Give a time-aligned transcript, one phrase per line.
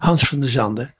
[0.00, 0.94] Hans van der Zanden,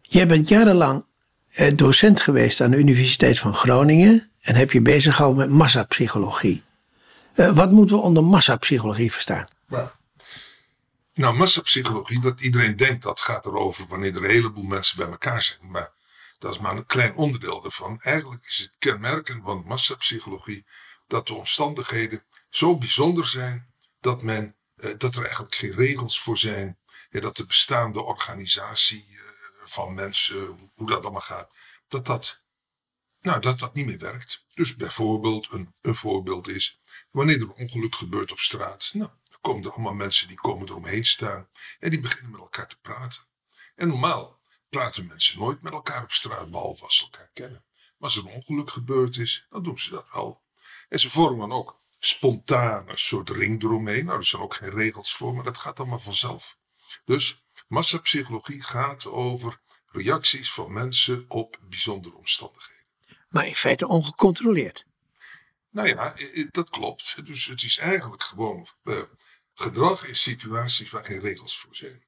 [0.00, 1.04] jij bent jarenlang
[1.48, 6.62] eh, docent geweest aan de Universiteit van Groningen en heb je bezig gehouden met massapsychologie.
[7.34, 9.46] Uh, wat moeten we onder massapsychologie verstaan?
[11.14, 15.42] nou, massapsychologie, dat iedereen denkt dat gaat erover wanneer er een heleboel mensen bij elkaar
[15.42, 15.70] zijn.
[15.70, 15.92] Maar
[16.38, 18.00] dat is maar een klein onderdeel ervan.
[18.00, 20.64] Eigenlijk is het kenmerken van massapsychologie
[21.06, 23.66] dat de omstandigheden zo bijzonder zijn
[24.00, 26.78] dat, men, eh, dat er eigenlijk geen regels voor zijn.
[27.12, 29.18] Ja, dat de bestaande organisatie eh,
[29.64, 31.50] van mensen, hoe dat allemaal gaat,
[31.88, 32.44] dat dat,
[33.20, 34.44] nou, dat dat niet meer werkt.
[34.50, 39.40] Dus bijvoorbeeld, een, een voorbeeld is, wanneer er een ongeluk gebeurt op straat, nou, dan
[39.40, 43.22] komen er allemaal mensen die komen eromheen staan en die beginnen met elkaar te praten.
[43.74, 47.64] En normaal praten mensen nooit met elkaar op straat, behalve als ze elkaar kennen.
[47.74, 50.42] Maar als er een ongeluk gebeurd is, dan doen ze dat wel.
[50.88, 54.04] En ze vormen dan ook spontaan een soort ring eromheen.
[54.04, 56.60] Nou, er zijn ook geen regels voor, maar dat gaat allemaal vanzelf.
[57.04, 62.86] Dus massapsychologie gaat over reacties van mensen op bijzondere omstandigheden.
[63.28, 64.84] Maar in feite ongecontroleerd.
[65.70, 66.14] Nou ja,
[66.50, 67.26] dat klopt.
[67.26, 69.02] Dus het is eigenlijk gewoon uh,
[69.54, 72.04] gedrag in situaties waar geen regels voor zijn.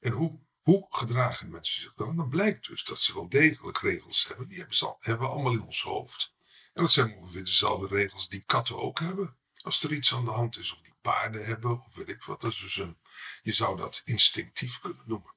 [0.00, 2.16] En hoe, hoe gedragen mensen zich dan?
[2.16, 4.48] Dan blijkt dus dat ze wel degelijk regels hebben.
[4.48, 6.32] Die hebben, ze, hebben we allemaal in ons hoofd.
[6.72, 9.36] En dat zijn ongeveer dezelfde regels die katten ook hebben.
[9.56, 12.40] Als er iets aan de hand is, of die paarden hebben, of weet ik wat.
[12.40, 12.96] Dat is dus een,
[13.42, 15.34] je zou dat instinctief kunnen noemen.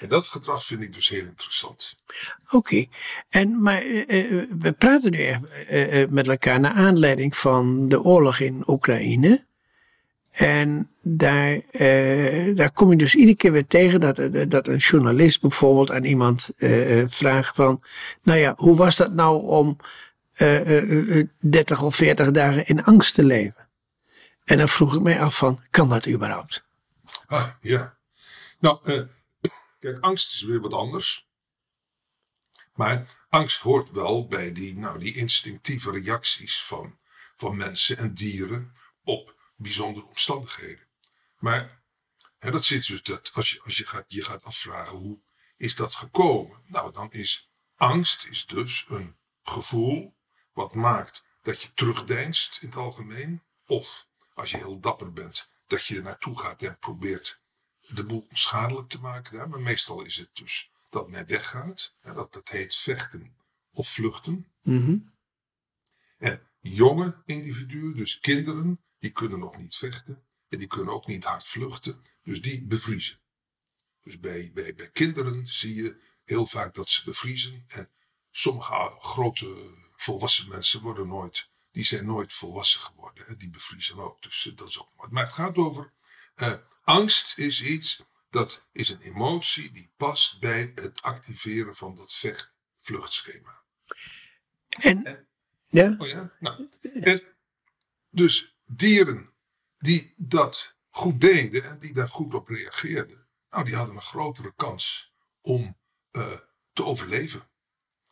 [0.00, 1.96] En dat gedrag vind ik dus heel interessant.
[2.50, 2.86] Oké,
[3.28, 4.06] en maar uh,
[4.58, 5.18] we praten nu
[5.70, 9.44] uh, met elkaar naar aanleiding van de oorlog in Oekraïne.
[10.30, 11.60] En daar,
[12.54, 16.50] daar kom je dus iedere keer weer tegen dat, dat een journalist bijvoorbeeld aan iemand
[17.06, 17.82] vraagt van,
[18.22, 19.76] nou ja, hoe was dat nou om
[21.40, 23.63] 30 of 40 dagen in angst te leven?
[24.44, 26.64] En dan vroeg ik mij af van, kan dat überhaupt?
[27.26, 27.98] Ah, ja.
[28.58, 29.08] Nou,
[29.84, 31.28] Kijk, angst is weer wat anders.
[32.74, 36.98] Maar angst hoort wel bij die, nou, die instinctieve reacties van,
[37.36, 40.86] van mensen en dieren op bijzondere omstandigheden.
[41.38, 41.82] Maar
[42.38, 45.18] hè, dat zit dus dat als je, als je, gaat, je gaat afvragen hoe
[45.56, 46.62] is dat gekomen?
[46.66, 50.16] Nou, dan is angst is dus een gevoel
[50.52, 53.42] wat maakt dat je terugdeinst in het algemeen.
[53.66, 57.42] Of als je heel dapper bent, dat je er naartoe gaat en probeert
[57.80, 59.48] de boel onschadelijk te maken.
[59.48, 61.94] Maar meestal is het dus dat men weggaat.
[62.02, 63.36] dat, dat heet vechten
[63.72, 64.52] of vluchten.
[64.62, 64.98] Mhm.
[66.18, 70.24] En jonge individuen, dus kinderen, die kunnen nog niet vechten.
[70.48, 72.00] En die kunnen ook niet hard vluchten.
[72.22, 73.20] Dus die bevriezen.
[74.00, 77.64] Dus bij, bij, bij kinderen zie je heel vaak dat ze bevriezen.
[77.66, 77.90] En
[78.30, 83.38] sommige grote volwassen mensen worden nooit, die zijn nooit volwassen geworden.
[83.38, 84.22] Die bevriezen ook.
[84.22, 85.10] Dus eh, dat is ook.
[85.10, 85.92] Maar het gaat over
[86.36, 86.54] uh,
[86.84, 93.62] Angst is iets, dat is een emotie die past bij het activeren van dat vecht-vluchtschema.
[94.68, 95.26] En,
[95.68, 95.94] ja?
[95.98, 96.32] Oh ja?
[96.40, 97.22] Nou, en
[98.10, 99.32] dus dieren
[99.78, 104.52] die dat goed deden en die daar goed op reageerden, nou, die hadden een grotere
[104.56, 105.78] kans om
[106.12, 106.38] uh,
[106.72, 107.48] te overleven.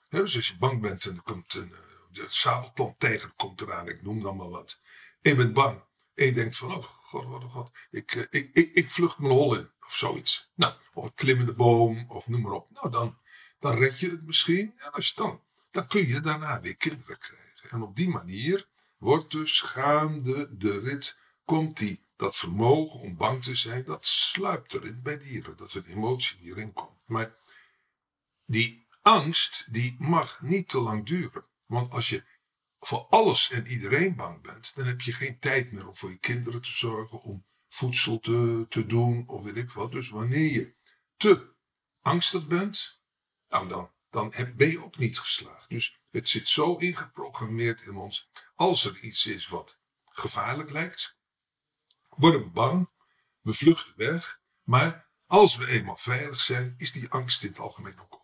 [0.09, 1.75] dus als je bang bent en er komt een,
[2.13, 4.81] de sabeltandtijger komt eraan, ik noem dan maar wat.
[5.21, 5.85] En je bent bang.
[6.15, 9.33] En je denkt van, oh god, god, god, ik, eh, ik, ik, ik vlucht mijn
[9.33, 9.71] hol in.
[9.81, 10.51] Of zoiets.
[10.55, 12.71] Nou, of een klimmende boom, of noem maar op.
[12.71, 13.19] Nou, dan,
[13.59, 14.73] dan red je het misschien.
[14.77, 17.71] En als je dan, dan kun je daarna weer kinderen krijgen.
[17.71, 18.69] En op die manier
[18.99, 24.73] wordt dus gaande de rit, komt die, dat vermogen om bang te zijn, dat sluipt
[24.73, 25.57] erin bij dieren.
[25.57, 27.03] Dat is een emotie die erin komt.
[27.07, 27.35] Maar
[28.47, 31.45] die angst, die mag niet te lang duren.
[31.73, 32.25] Want als je
[32.81, 36.19] voor alles en iedereen bang bent, dan heb je geen tijd meer om voor je
[36.19, 39.93] kinderen te zorgen, om voedsel te, te doen of weet ik wat.
[39.93, 40.75] Dus wanneer je
[41.17, 41.55] te
[42.01, 43.01] angstig bent,
[43.49, 45.69] nou dan, dan heb, ben je ook niet geslaagd.
[45.69, 48.31] Dus het zit zo ingeprogrammeerd in ons.
[48.55, 51.17] Als er iets is wat gevaarlijk lijkt,
[52.09, 52.91] worden we bang,
[53.41, 54.41] we vluchten weg.
[54.63, 58.22] Maar als we eenmaal veilig zijn, is die angst in het algemeen ook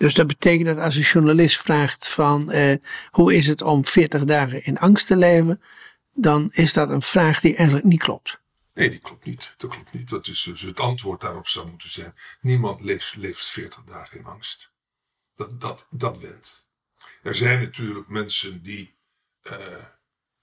[0.00, 2.76] dus dat betekent dat als een journalist vraagt van eh,
[3.10, 5.62] hoe is het om 40 dagen in angst te leven,
[6.12, 8.40] dan is dat een vraag die eigenlijk niet klopt.
[8.74, 9.54] Nee, die klopt niet.
[9.56, 10.08] Dat klopt niet.
[10.08, 12.14] Dat is dus het antwoord daarop zou moeten zijn.
[12.40, 14.72] Niemand leeft, leeft 40 dagen in angst.
[15.34, 16.64] Dat, dat, dat.
[17.22, 18.96] Er zijn natuurlijk mensen die,
[19.42, 19.84] uh,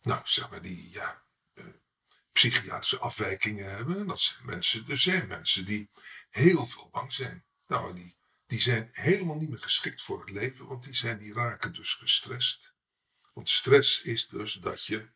[0.01, 1.23] nou zeg maar, die ja,
[1.53, 1.65] uh,
[2.31, 4.07] psychiatrische afwijkingen hebben.
[4.07, 5.89] Dat zijn mensen, er zijn mensen die
[6.29, 7.45] heel veel bang zijn.
[7.67, 8.16] Nou, die
[8.47, 11.93] die zijn helemaal niet meer geschikt voor het leven, want die, zijn, die raken dus
[11.93, 12.73] gestrest.
[13.33, 15.09] Want stress is dus dat je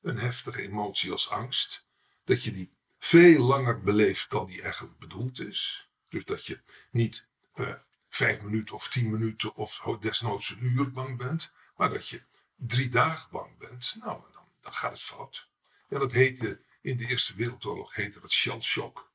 [0.00, 1.86] een heftige emotie als angst,
[2.24, 5.88] dat je die veel langer beleeft dan die eigenlijk bedoeld is.
[6.08, 7.74] Dus dat je niet uh,
[8.08, 12.22] vijf minuten of tien minuten of desnoods een uur bang bent, maar dat je
[12.56, 13.96] drie dagen bang bent.
[13.98, 15.48] Nou, dan, dan gaat het fout.
[15.88, 19.10] Ja, dat heette in de Eerste Wereldoorlog heette dat shell shock.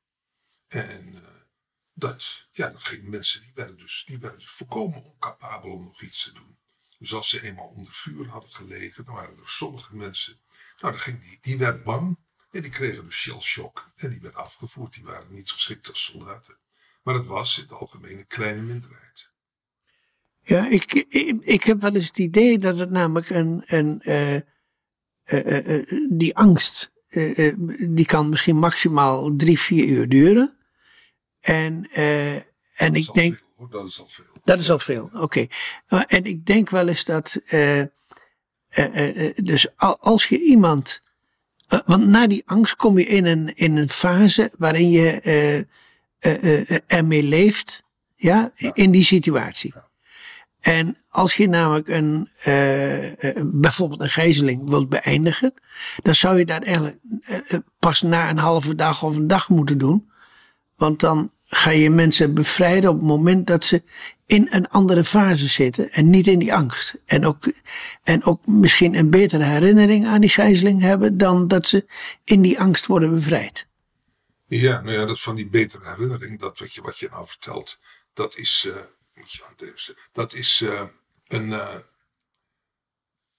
[0.68, 1.37] En uh,
[1.98, 6.02] dat, ja, dan gingen mensen, die werden, dus, die werden dus volkomen oncapabel om nog
[6.02, 6.58] iets te doen.
[6.98, 10.40] Dus als ze eenmaal onder vuur hadden gelegen, dan waren er sommige mensen,
[10.80, 12.18] nou, dan ging die, die werden bang
[12.50, 13.90] en die kregen dus shell shock.
[13.96, 16.58] En die werden afgevoerd, die waren niet geschikt als soldaten.
[17.02, 19.30] Maar het was in het algemeen een kleine minderheid.
[20.42, 24.34] Ja, ik, ik, ik heb wel eens het idee dat het namelijk een, een uh,
[24.34, 24.42] uh,
[25.68, 26.92] uh, die angst,
[27.88, 30.57] die kan misschien maximaal drie, vier uur duren.
[31.48, 31.90] En,
[32.74, 33.44] en ik denk.
[33.56, 34.24] Veel, dat is al veel.
[34.44, 35.46] Dat is al veel, oké.
[35.88, 37.40] En ik denk wel eens dat.
[39.36, 41.02] dus als je iemand.
[41.86, 45.66] want na die angst kom je in een, in een fase waarin je
[46.86, 47.82] ermee leeft.
[48.16, 49.74] Ja, in die situatie.
[50.60, 52.28] En als je namelijk een,
[53.60, 55.54] bijvoorbeeld een gijzeling wilt beëindigen,
[56.02, 56.98] dan zou je dat eigenlijk
[57.78, 60.10] pas na een halve dag of een dag moeten doen.
[60.76, 63.82] Want dan ga je mensen bevrijden op het moment dat ze
[64.26, 66.94] in een andere fase zitten en niet in die angst.
[67.04, 67.52] En ook,
[68.02, 71.86] en ook misschien een betere herinnering aan die gijzeling hebben dan dat ze
[72.24, 73.66] in die angst worden bevrijd.
[74.46, 77.78] Ja, nou ja, dat van die betere herinnering, dat wat je, wat je nou vertelt,
[78.12, 78.68] dat is,
[80.12, 80.82] dat is uh,
[81.26, 81.48] een.
[81.48, 81.74] Uh,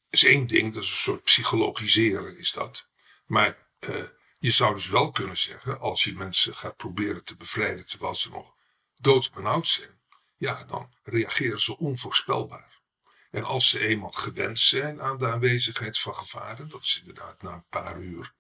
[0.10, 2.88] is één ding, dat is een soort psychologiseren, is dat.
[3.26, 3.58] Maar
[3.90, 3.96] uh,
[4.40, 8.30] je zou dus wel kunnen zeggen, als je mensen gaat proberen te bevrijden terwijl ze
[8.30, 8.56] nog
[8.96, 10.00] doodsbenauwd zijn,
[10.38, 12.80] ja, dan reageren ze onvoorspelbaar.
[13.32, 17.54] En als ze eenmaal gewend zijn aan de aanwezigheid van gevaren, dat is inderdaad na
[17.54, 18.34] een paar uur,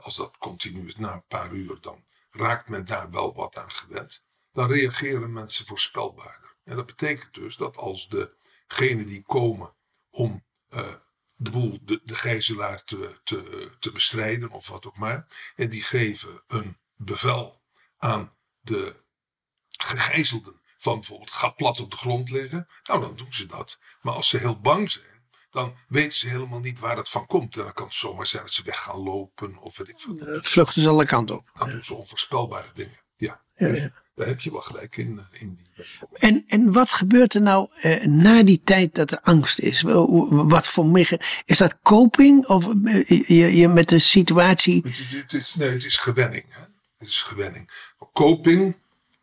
[0.00, 3.70] als dat continu is, na een paar uur, dan raakt men daar wel wat aan
[3.70, 4.24] gewend.
[4.52, 6.56] Dan reageren mensen voorspelbaarder.
[6.64, 9.74] En dat betekent dus dat als degenen die komen
[10.10, 10.94] om uh,
[11.42, 15.26] de boel, de, de gijzelaar te, te, te bestrijden of wat ook maar,
[15.56, 17.62] en die geven een bevel
[17.98, 18.96] aan de
[19.70, 23.78] gegijzelden van bijvoorbeeld ga plat op de grond liggen, nou dan doen ze dat.
[24.00, 27.56] Maar als ze heel bang zijn, dan weten ze helemaal niet waar dat van komt.
[27.56, 30.40] En dan kan het zomaar zijn dat ze weg gaan lopen of weet ik veel.
[30.42, 31.50] Vluchten ze alle kanten op.
[31.54, 33.00] Dan doen ze onvoorspelbare dingen.
[33.16, 33.42] Ja.
[33.54, 33.92] ja, dus, ja.
[34.20, 35.18] Daar heb je wel gelijk in.
[35.18, 35.86] Eh, in die...
[36.12, 39.82] en, en wat gebeurt er nou eh, na die tijd dat er angst is?
[39.82, 44.82] Wat voor meer, is dat coping of eh, je, je met de situatie?
[44.84, 46.44] Het, het, het, is, nee, het is gewenning.
[46.48, 46.60] Hè?
[46.98, 47.92] Het is gewenning.
[48.12, 48.76] Coping,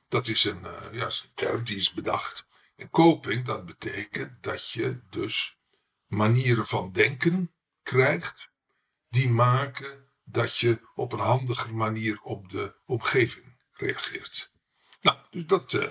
[0.10, 2.46] dat is een, uh, ja, is een term die is bedacht.
[2.76, 5.58] En coping, dat betekent dat je dus
[6.08, 7.52] manieren van denken
[7.84, 8.50] krijgt
[9.10, 14.56] die maken dat je op een handige manier op de omgeving reageert.
[15.07, 15.89] Nou, dus dat, uh,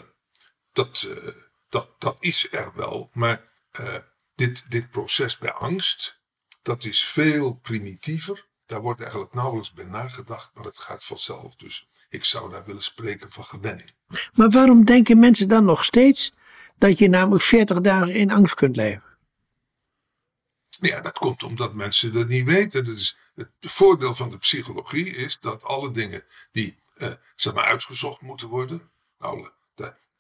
[0.73, 1.29] dat, uh,
[1.69, 3.11] dat, dat is er wel.
[3.13, 3.43] Maar
[3.81, 3.95] uh,
[4.35, 6.21] dit, dit proces bij angst,
[6.63, 8.47] dat is veel primitiever.
[8.67, 11.57] Daar wordt eigenlijk nauwelijks bij nagedacht, maar het gaat vanzelf.
[11.57, 13.91] Dus ik zou daar willen spreken van gewenning.
[14.35, 16.33] Maar waarom denken mensen dan nog steeds
[16.79, 19.17] dat je namelijk 40 dagen in angst kunt leven?
[20.81, 22.85] Ja, dat komt omdat mensen dat niet weten.
[22.85, 27.65] Dat is het voordeel van de psychologie is dat alle dingen die eh, zeg maar
[27.65, 29.51] uitgezocht moeten worden, nou,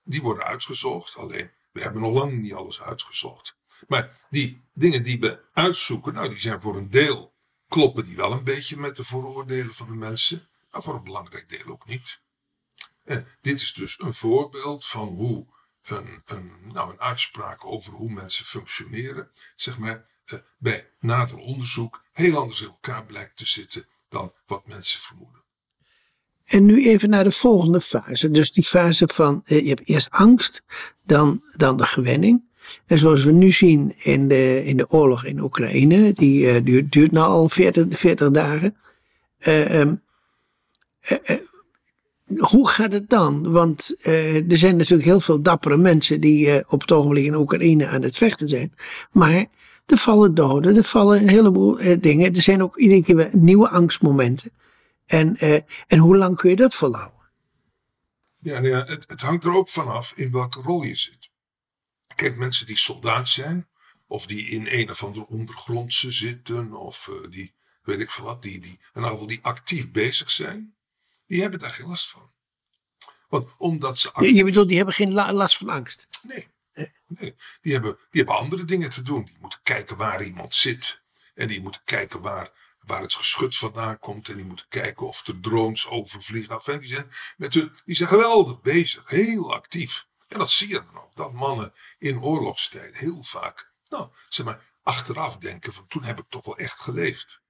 [0.02, 1.16] die worden uitgezocht.
[1.16, 3.56] Alleen, we hebben nog lang niet alles uitgezocht.
[3.88, 7.34] Maar die dingen die we uitzoeken, nou, die zijn voor een deel,
[7.68, 10.48] kloppen die wel een beetje met de vooroordelen van de mensen.
[10.70, 12.20] Maar voor een belangrijk deel ook niet.
[13.04, 15.46] En dit is dus een voorbeeld van hoe
[15.82, 22.04] een, een, nou, een uitspraak over hoe mensen functioneren, zeg maar, eh, bij nader onderzoek
[22.12, 25.44] heel anders in elkaar blijkt te zitten dan wat mensen vermoeden.
[26.46, 28.30] En nu even naar de volgende fase.
[28.30, 30.62] Dus die fase van, eh, je hebt eerst angst,
[31.04, 32.44] dan, dan de gewenning.
[32.86, 36.92] En zoals we nu zien in de, in de oorlog in Oekraïne, die uh, duurt,
[36.92, 38.76] duurt nou al 40, 40 dagen.
[39.46, 40.02] Um,
[41.10, 41.36] uh,
[42.38, 43.52] hoe gaat het dan?
[43.52, 48.02] Want er zijn natuurlijk heel veel dappere mensen die op het ogenblik in Oekraïne aan
[48.02, 48.72] het vechten zijn.
[49.12, 49.46] Maar
[49.86, 52.34] er vallen doden, er vallen een heleboel dingen.
[52.34, 54.50] Er zijn ook iedere keer weer nieuwe angstmomenten.
[55.06, 57.30] En, uh, en hoe lang kun je dat volhouden?
[58.38, 61.30] Ja, nou ja het, het, hangt er ook vanaf in welke rol je zit.
[62.14, 63.68] Kijk, mensen die soldaat zijn,
[64.06, 68.42] of die in een of andere ondergrondse zitten, of uh, die, weet ik veel wat,
[68.42, 70.76] die, die, in ieder die actief bezig zijn,
[71.26, 72.30] die hebben daar geen last van.
[73.28, 74.12] Want omdat ze.
[74.12, 74.36] Actief...
[74.36, 76.08] Je, bedoelt, die hebben geen last van angst?
[76.22, 76.48] Nee.
[77.06, 77.34] nee.
[77.60, 79.24] Die, hebben, die hebben andere dingen te doen.
[79.24, 81.00] Die moeten kijken waar iemand zit.
[81.34, 82.50] En die moeten kijken waar
[82.86, 84.28] waar het geschut vandaan komt.
[84.28, 86.54] En die moeten kijken of de drones overvliegen.
[86.54, 90.06] Enfin, die, zijn met hun, die zijn geweldig bezig, heel actief.
[90.28, 94.64] En dat zie je dan ook, dat mannen in oorlogstijd heel vaak, nou, zeg maar,
[94.82, 97.40] achteraf denken van toen heb ik toch wel echt geleefd.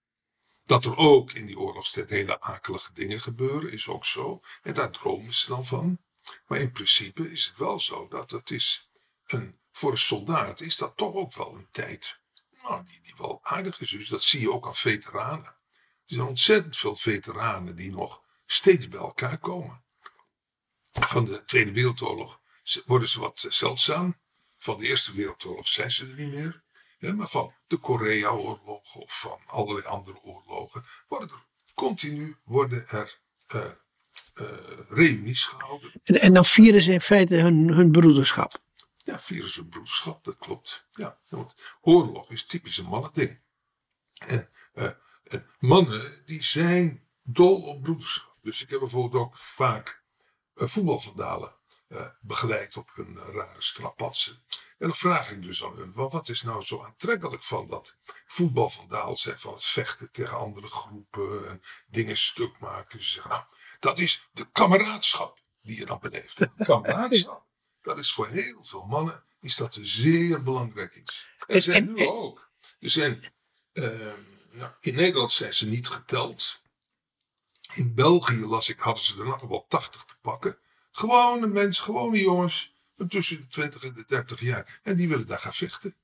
[0.64, 4.40] Dat er ook in die oorlogstijd hele akelige dingen gebeuren, is ook zo.
[4.62, 5.99] En daar dromen ze dan van.
[6.47, 8.90] Maar in principe is het wel zo dat het is
[9.26, 12.21] een, voor een soldaat is dat toch ook wel een tijd
[12.68, 13.90] nou, die, wel aardig is.
[13.90, 15.44] Dus dat zie je ook aan veteranen.
[16.06, 19.85] Er zijn ontzettend veel veteranen die nog steeds bij elkaar komen.
[20.92, 22.40] Van de Tweede Wereldoorlog
[22.87, 24.16] worden ze wat zeldzaam.
[24.58, 26.62] Van de Eerste Wereldoorlog zijn ze er niet meer.
[27.14, 31.44] maar van de Korea-oorlog of van allerlei andere oorlogen worden er
[31.76, 33.18] continu worden er
[33.54, 33.64] uh,
[34.88, 35.90] reunies gehouden.
[36.04, 38.64] En, en, dan vieren ze in feite hun, hun broederschap.
[39.06, 40.86] Ja, ze hun broederschap, dat klopt.
[40.90, 43.40] Ja, want oorlog is typisch een mannending.
[44.14, 44.90] En, uh,
[45.22, 48.36] en mannen die zijn dol op broederschap.
[48.42, 50.02] Dus ik heb bijvoorbeeld ook vaak
[50.54, 51.54] voetbalvandalen
[51.88, 54.44] uh, begeleid op hun rare strapatsen.
[54.78, 57.94] En dan vraag ik dus aan hun, wat is nou zo aantrekkelijk van dat
[58.26, 63.02] voetbalvandaal zijn, van het vechten tegen andere groepen en dingen stuk maken.
[63.02, 63.44] Ze zeggen, nou,
[63.80, 66.38] dat is de kameraadschap die je dan beleeft.
[66.56, 67.46] Kameraadschap.
[67.87, 71.26] Dat is voor heel veel mannen is dat een zeer belangrijk iets.
[71.47, 72.50] En zijn nu ook.
[72.81, 73.33] Er zijn,
[73.73, 73.90] uh,
[74.52, 76.61] nou, in Nederland zijn ze niet geteld.
[77.73, 80.59] In België las ik, hadden ze er nog wel 80 te pakken.
[80.90, 82.75] Gewone mensen, gewone jongens.
[83.09, 84.81] Tussen de 20 en de 30 jaar.
[84.83, 85.95] En die willen daar gaan vechten.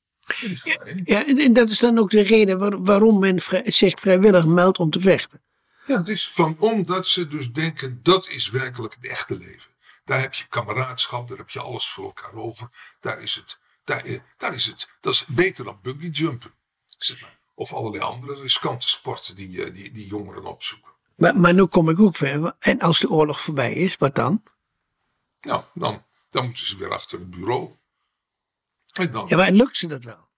[1.05, 5.01] Ja, en dat is dan ook de reden waarom men zich vrijwillig meldt om te
[5.01, 5.41] vechten.
[5.87, 9.72] Ja, het is van omdat ze dus denken dat is werkelijk het echte leven.
[10.05, 12.69] Daar heb je kameraadschap, daar heb je alles voor elkaar over.
[13.01, 14.05] Daar is het, daar,
[14.37, 16.55] daar is het, dat is beter dan bungee jumpen.
[16.99, 17.39] Zeg maar.
[17.55, 20.93] Of allerlei andere riskante sporten die, eh, die, die jongeren opzoeken.
[21.17, 22.57] Maar, maar nu kom ik ook ver.
[22.59, 24.43] En als de oorlog voorbij is, wat dan?
[25.41, 27.77] Nou, dan, dan moeten ze weer achter het bureau.
[28.93, 30.29] En dan, ja, maar lukt ze dat wel?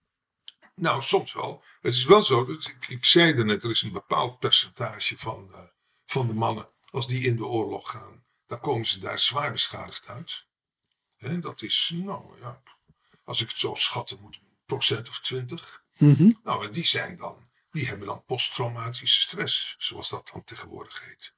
[0.75, 1.63] Nou, soms wel.
[1.81, 5.17] Het is wel zo, dat ik, ik zei er net, er is een bepaald percentage
[5.17, 5.59] van, uh,
[6.05, 10.07] van de mannen, als die in de oorlog gaan, dan komen ze daar zwaar beschadigd
[10.07, 10.45] uit.
[11.17, 12.61] En dat is, nou ja,
[13.23, 15.83] als ik het zo schatten moet, een procent of twintig.
[15.97, 21.05] Mm Nou, en die zijn dan, die hebben dan posttraumatische stress, zoals dat dan tegenwoordig
[21.05, 21.33] heet.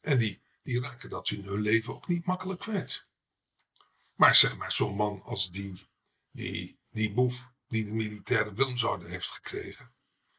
[0.00, 3.06] En die, die raken dat in hun leven ook niet makkelijk kwijt.
[4.14, 5.88] Maar zeg maar, zo'n man als die,
[6.30, 9.94] die, die boef die de militaire Wilmsorde heeft gekregen.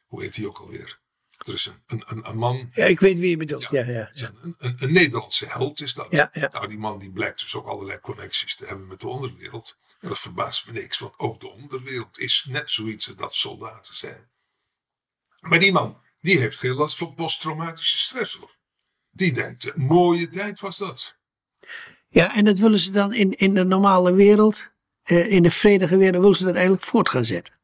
[0.05, 0.99] Hoe heet hij ook alweer?
[1.37, 2.69] Er is een, een, een, man.
[2.71, 3.69] Ja, ik weet wie je bedoelt.
[3.69, 4.31] Ja, ja, ja.
[4.41, 6.07] Een, een, een, Nederlandse held is dat.
[6.09, 6.29] Ja.
[6.33, 9.77] Nou, die man die blijkt dus ook allerlei connecties te hebben met de onderwereld.
[9.99, 13.95] En dat verbaast me niks, want ook de onderwereld is net zoiets als dat soldaten
[13.95, 14.29] zijn.
[15.39, 18.39] Maar die man, die heeft geen last van posttraumatische stress.
[19.11, 21.17] Die denkt, mooie tijd was dat.
[22.09, 24.71] Ja, en dat willen ze dan in, in de normale wereld,
[25.03, 27.54] eh, in de vredige wereld, willen ze dat eigenlijk voort gaan zetten.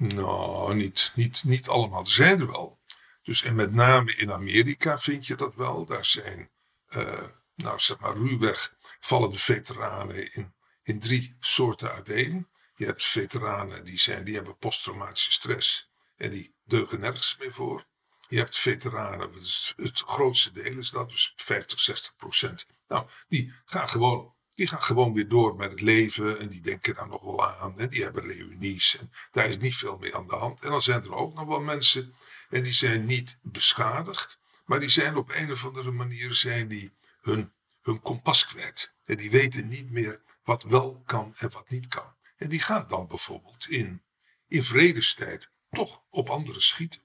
[0.00, 2.00] Nou, niet, niet, niet allemaal.
[2.00, 2.80] Er zijn er wel.
[3.22, 5.86] Dus en met name in Amerika vind je dat wel.
[5.86, 6.50] Daar zijn,
[6.88, 12.48] uh, nou zeg maar, ruwweg vallen de veteranen in, in drie soorten uiteen.
[12.74, 17.86] Je hebt veteranen die, zijn, die hebben posttraumatische stress en die deugen nergens meer voor.
[18.28, 19.32] Je hebt veteranen,
[19.76, 22.66] het grootste deel is dat, dus 50, 60 procent.
[22.88, 26.94] Nou, die gaan gewoon die gaan gewoon weer door met het leven en die denken
[26.94, 27.78] daar nog wel aan.
[27.78, 30.62] En die hebben reunies en daar is niet veel meer aan de hand.
[30.62, 32.14] En dan zijn er ook nog wel mensen
[32.50, 36.92] en die zijn niet beschadigd, maar die zijn op een of andere manier zijn die
[37.20, 37.52] hun,
[37.82, 38.92] hun kompas kwijt.
[39.04, 42.14] En die weten niet meer wat wel kan en wat niet kan.
[42.36, 44.02] En die gaan dan bijvoorbeeld in,
[44.48, 47.00] in vredestijd toch op anderen schieten.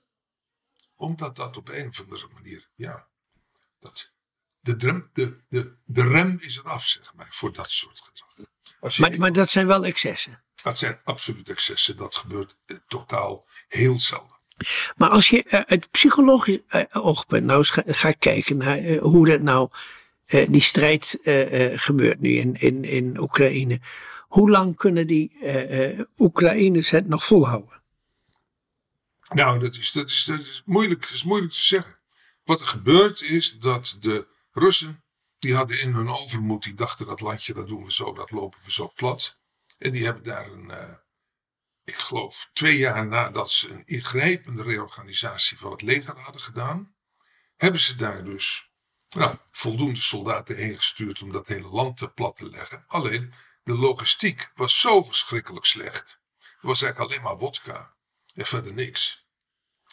[0.95, 3.07] Omdat dat op een of andere manier, ja,
[3.79, 4.14] dat,
[4.73, 8.97] de, rem, de, de, de rem is eraf, zeg maar, voor dat soort gedrag.
[8.97, 10.43] Maar, maar dat zijn wel excessen?
[10.63, 11.97] Dat zijn absoluut excessen.
[11.97, 14.39] Dat gebeurt eh, totaal heel zelden.
[14.95, 19.27] Maar als je uh, uit psychologisch uh, oogpunt nou eens gaat kijken naar uh, hoe
[19.27, 19.69] dat nou,
[20.49, 21.19] die strijd
[21.75, 23.79] gebeurt nu in, in, in Oekraïne.
[24.21, 25.37] Hoe lang kunnen die
[26.17, 27.81] Oekraïners het nog volhouden?
[29.33, 31.97] Nou, dat is, dat is, dat is, moeilijk, dat is moeilijk te zeggen.
[32.43, 35.03] Wat er gebeurt is dat de Russen,
[35.39, 38.59] die hadden in hun overmoed, die dachten dat landje, dat doen we zo, dat lopen
[38.63, 39.37] we zo plat.
[39.77, 40.93] En die hebben daar een, uh,
[41.83, 46.95] ik geloof twee jaar nadat ze een ingrijpende reorganisatie van het leger hadden gedaan,
[47.55, 48.69] hebben ze daar dus
[49.09, 52.83] nou, voldoende soldaten heen gestuurd om dat hele land te plat te leggen.
[52.87, 53.33] Alleen,
[53.63, 56.19] de logistiek was zo verschrikkelijk slecht.
[56.39, 57.95] Er was eigenlijk alleen maar wodka
[58.33, 59.27] en verder niks.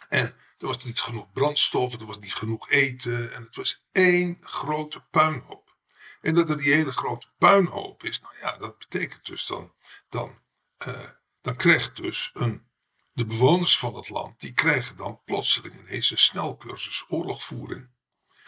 [0.08, 3.32] En er was niet genoeg brandstof, er was niet genoeg eten.
[3.34, 5.76] En het was één grote puinhoop.
[6.20, 9.74] En dat er die hele grote puinhoop is, nou ja, dat betekent dus dan,
[10.08, 10.42] dan,
[10.86, 11.08] uh,
[11.40, 12.66] dan krijgt dus een,
[13.12, 17.90] de bewoners van het land, die krijgen dan plotseling ineens een snelcursus oorlogvoering.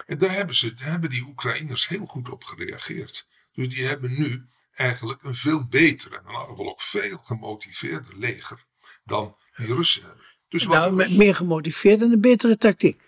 [0.07, 3.29] En daar hebben, ze, daar hebben die Oekraïners heel goed op gereageerd.
[3.53, 8.65] Dus die hebben nu eigenlijk een veel betere en wel ook veel gemotiveerder leger
[9.05, 10.34] dan die Russen hebben.
[10.55, 13.01] Dus nou, met meer gemotiveerd en een betere tactiek.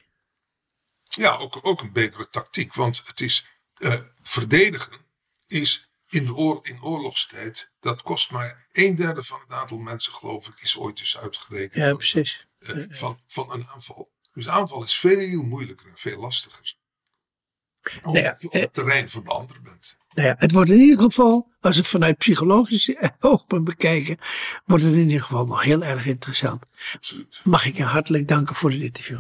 [1.03, 2.75] Ja, ook, ook een betere tactiek.
[2.75, 3.47] Want het is
[3.79, 4.97] uh, verdedigen
[5.47, 10.13] is in, de oor, in oorlogstijd, dat kost maar een derde van het aantal mensen,
[10.13, 11.85] geloof ik, is ooit eens uitgerekend.
[11.85, 12.47] Ja, precies.
[12.59, 14.11] Uh, van, van een aanval.
[14.33, 16.75] Dus aanval is veel moeilijker en veel lastiger.
[17.83, 19.97] Omdat nou ja, je op het terrein van de ander bent.
[20.17, 24.17] Nou ja, het wordt in ieder geval, als we vanuit psychologische oogpunt bekijken,
[24.65, 26.63] wordt het in ieder geval nog heel erg interessant.
[26.95, 27.41] Absoluut.
[27.45, 29.19] Mag ik je hartelijk danken voor dit interview.